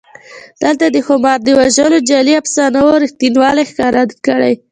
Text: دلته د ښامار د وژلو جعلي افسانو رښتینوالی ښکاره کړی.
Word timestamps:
دلته 0.61 0.85
د 0.89 0.97
ښامار 1.05 1.39
د 1.43 1.47
وژلو 1.59 1.97
جعلي 2.09 2.33
افسانو 2.41 2.81
رښتینوالی 3.03 3.63
ښکاره 3.69 4.03
کړی. 4.25 4.53